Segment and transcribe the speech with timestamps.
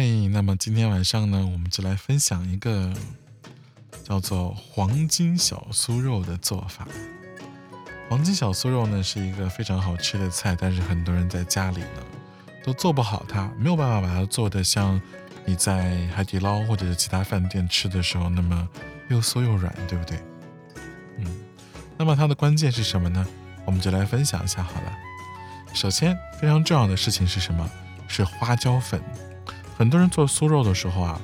[0.00, 2.94] 嘿，那么今天晚上呢，我们就来分享一个
[4.04, 6.86] 叫做黄金小酥肉的做法。
[8.08, 12.06] 黄金小酥肉呢是一个非常好吃的菜，但是很多人在家里呢
[12.62, 15.02] 都做不好它，没有办法把它做的像
[15.44, 18.68] 你在海底捞或者是其他饭店吃的时候那么
[19.08, 20.16] 又酥又软，对不对？
[21.16, 21.26] 嗯，
[21.96, 23.26] 那么它的关键是什么呢？
[23.64, 24.96] 我们就来分享一下好了。
[25.74, 27.68] 首先，非常重要的事情是什么？
[28.06, 29.02] 是花椒粉。
[29.78, 31.20] 很多人做酥肉的时候啊，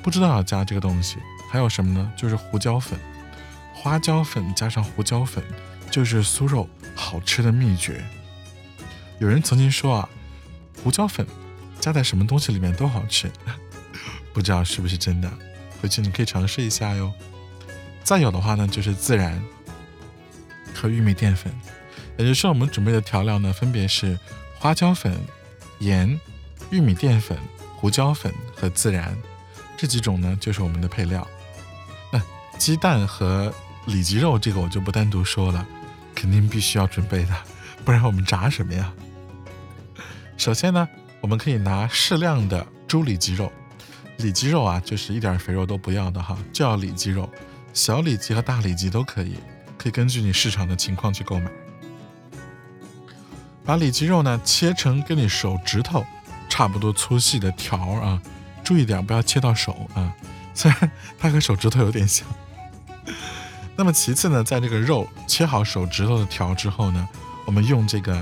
[0.00, 1.16] 不知道要加这个东西。
[1.50, 2.12] 还有什么呢？
[2.16, 2.96] 就是胡椒粉，
[3.74, 5.42] 花椒粉加上胡椒粉，
[5.90, 8.04] 就是酥肉好吃的秘诀。
[9.18, 10.08] 有人曾经说啊，
[10.84, 11.26] 胡椒粉
[11.80, 13.28] 加在什么东西里面都好吃，
[14.32, 15.28] 不知道是不是真的？
[15.82, 17.12] 回去你可以尝试一下哟。
[18.04, 19.42] 再有的话呢，就是孜然
[20.72, 21.52] 和玉米淀粉，
[22.18, 24.16] 也就是说我们准备的调料呢，分别是
[24.60, 25.18] 花椒粉、
[25.80, 26.20] 盐、
[26.70, 27.36] 玉米淀粉。
[27.86, 29.16] 胡椒粉和孜然
[29.76, 31.24] 这几种呢，就是我们的配料。
[32.12, 32.20] 那
[32.58, 35.64] 鸡蛋和里脊肉这个我就不单独说了，
[36.12, 37.36] 肯定必须要准备的，
[37.84, 38.92] 不然我们炸什么呀？
[40.36, 40.88] 首先呢，
[41.20, 43.52] 我们可以拿适量的猪里脊肉，
[44.16, 47.30] 里脊肉啊，就是一点肥肉都不要的哈，就要里脊肉，
[47.72, 49.36] 小里脊和大里脊都可以，
[49.78, 51.48] 可以根据你市场的情况去购买。
[53.64, 56.04] 把里脊肉呢切成跟你手指头。
[56.56, 58.18] 差不多粗细的条啊，
[58.64, 60.10] 注意点不要切到手啊。
[60.54, 62.26] 虽然它和手指头有点像。
[63.76, 67.06] 那么其次呢，在这个肉切好手指头的条之后呢，
[67.44, 68.16] 我们用这个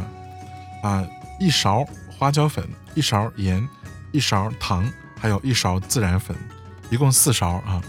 [0.82, 1.06] 啊
[1.38, 1.86] 一勺
[2.18, 3.64] 花椒粉、一勺盐、
[4.10, 4.84] 一勺糖，
[5.16, 6.36] 还有一勺孜然粉，
[6.90, 7.80] 一共四勺啊。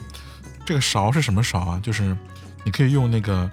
[0.64, 1.80] 这个勺是什么勺啊？
[1.82, 2.16] 就是
[2.64, 3.50] 你可以用那个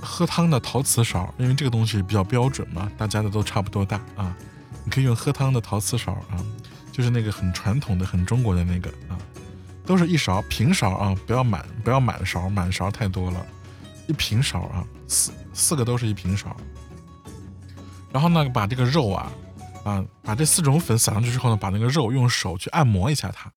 [0.00, 4.34] 喝汤的陶瓷勺，因为这个东西比较标准嘛，大家的都差不多大啊。
[4.84, 6.36] 你可以用喝汤的陶瓷勺啊，
[6.90, 9.18] 就是那个很传统的、很中国的那个啊，
[9.86, 13.46] 都是一勺平勺啊，不要满，不要满勺，满勺太多了，
[14.06, 16.56] 一平勺啊，四四个都是一平勺。
[18.10, 19.32] 然后呢，把这个肉啊，
[19.84, 23.50] 啊，把这四种粉撒上去之后呢，把那个肉用手去按摩一下它，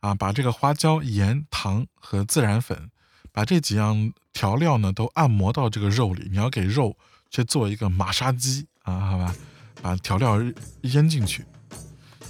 [0.00, 2.90] 啊，把这个花椒、盐、糖和孜然粉，
[3.32, 6.96] 把这几样调料呢都按摩到这个肉里，你要给肉
[7.28, 9.34] 去做一个马杀鸡啊，好吧？
[9.82, 10.40] 把调料
[10.80, 11.44] 腌进去，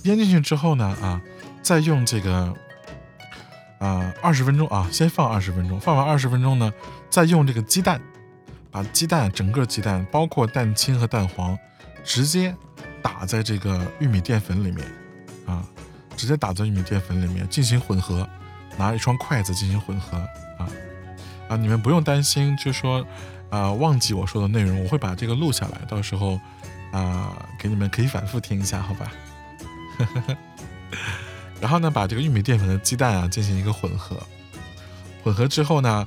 [0.03, 1.21] 腌进去之后呢，啊，
[1.63, 2.53] 再用这个，
[3.79, 6.73] 啊，二十分钟啊，先放二十分钟，放完二十分钟呢，
[7.09, 8.01] 再用这个鸡蛋，
[8.73, 11.57] 把鸡蛋整个鸡蛋，包括蛋清和蛋黄，
[12.03, 12.53] 直接
[13.01, 14.85] 打在这个玉米淀粉里面，
[15.47, 15.65] 啊，
[16.17, 18.29] 直接打在玉米淀粉里面进行混合，
[18.77, 20.17] 拿一双筷子进行混合，
[20.59, 20.69] 啊，
[21.49, 23.07] 啊，你们不用担心，就说，
[23.49, 26.41] 啊，忘记我说的内容，我会把这个录下来，到时候。
[26.95, 29.11] 啊，给你们可以反复听一下，好吧。
[31.61, 34.17] 然后呢，把这个玉米淀粉和鸡蛋啊进行一个混合，
[35.25, 36.07] 混合之后呢，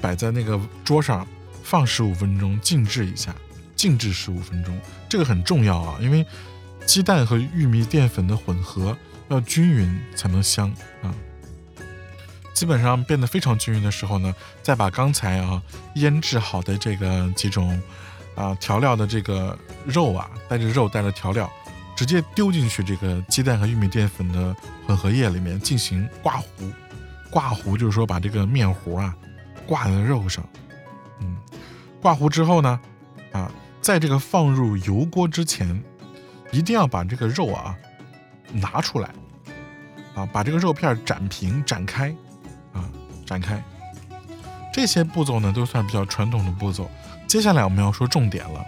[0.00, 1.26] 摆在那个桌上
[1.62, 3.34] 放十五分钟，静置一下，
[3.76, 6.24] 静置十五分钟，这个很重要啊，因为
[6.86, 8.96] 鸡蛋和玉米淀粉的混合
[9.28, 10.72] 要均匀才能香
[11.02, 11.14] 啊。
[12.54, 15.62] 基本上变得非常均匀的时候呢，再把刚才啊
[15.96, 17.82] 腌制好的这个几种。
[18.34, 21.50] 啊，调料的这个肉啊，带着肉带着调料，
[21.94, 24.54] 直接丢进去这个鸡蛋和玉米淀粉的
[24.86, 26.46] 混合液里面进行挂糊。
[27.30, 29.14] 挂糊就是说把这个面糊啊
[29.66, 30.44] 挂在肉上。
[31.20, 31.36] 嗯，
[32.00, 32.80] 挂糊之后呢，
[33.32, 33.50] 啊，
[33.80, 35.82] 在这个放入油锅之前，
[36.50, 37.74] 一定要把这个肉啊
[38.52, 39.08] 拿出来，
[40.14, 42.14] 啊，把这个肉片展平展开，
[42.72, 42.84] 啊，
[43.26, 43.62] 展开。
[44.72, 46.90] 这些步骤呢，都算比较传统的步骤。
[47.32, 48.62] 接下来我们要说重点了，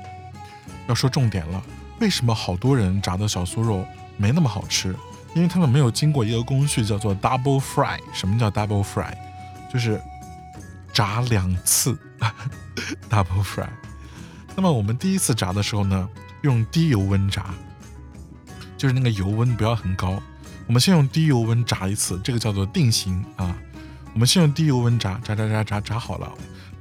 [0.87, 1.63] 要说重点了。
[2.01, 3.87] 为什么好多人炸的小酥肉
[4.17, 4.97] 没那么好吃？
[5.35, 7.99] 因为他们没有经过一个工序叫做 double fry。
[8.15, 9.13] 什么叫 double fry？
[9.71, 10.01] 就是
[10.95, 11.95] 炸两次
[13.11, 13.69] double fry。
[14.57, 16.09] 那么我们第一次炸的时候呢，
[16.41, 17.51] 用低油温炸，
[18.79, 20.19] 就是那个油温不要很高。
[20.67, 23.55] 我们先用低油温炸一次，这个叫做定型啊。
[24.15, 26.33] 我们先用低油温炸，炸炸炸炸炸好了。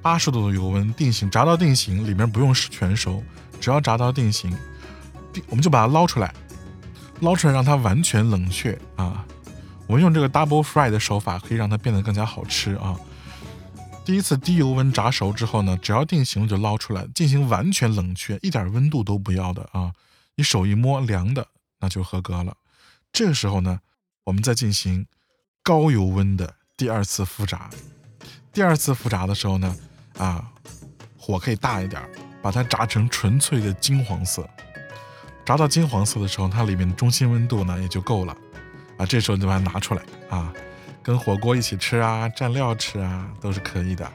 [0.03, 3.23] 八十度的油温定型，炸到定型，里面不用全熟，
[3.61, 4.55] 只要炸到定型，
[5.47, 6.35] 我们就把它捞出来，
[7.21, 9.25] 捞出来让它完全冷却啊。
[9.87, 12.99] 我们用这个 double fry 的手法，可以让它变得更加好吃啊。
[14.03, 19.93] 第一次低油温炸熟之后呢，只要定型就捞出来，进行完全冷却，一点温度都不要的啊。
[20.35, 21.47] 你手一摸凉的，
[21.79, 22.57] 那就合格了。
[23.13, 23.79] 这个时候呢，
[24.25, 25.07] 我们再进行
[25.63, 27.69] 高油温的第二次复炸。
[28.51, 29.73] 第二次复炸的时候呢。
[30.17, 30.43] 啊，
[31.17, 32.01] 火可以大一点，
[32.41, 34.47] 把它炸成纯粹的金黄色。
[35.45, 38.35] 炸到金黄色的时候，它里面的中心温度呢也就够了。
[38.97, 40.53] 啊，这时候你就把它拿出来啊，
[41.01, 44.09] 跟火锅一起吃啊，蘸料吃啊，都是可以的，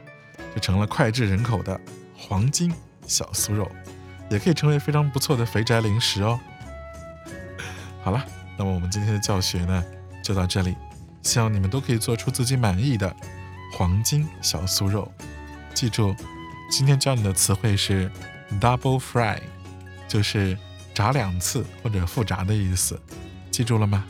[0.54, 1.78] 就成了脍炙人口的
[2.16, 2.72] 黄金
[3.06, 3.70] 小酥肉，
[4.30, 6.38] 也可以成为非常不错的肥宅零食哦。
[8.02, 8.24] 好了，
[8.56, 9.84] 那么我们今天的教学呢，
[10.22, 10.76] 就到这里，
[11.22, 13.14] 希望你们都可以做出自己满意的
[13.76, 15.12] 黄金小酥肉。
[15.78, 16.12] 记住，
[16.68, 18.10] 今天教你的词汇是
[18.60, 19.38] double fry，
[20.08, 20.58] 就是
[20.92, 23.00] 炸两次或者复炸的意思，
[23.52, 24.04] 记住了吗？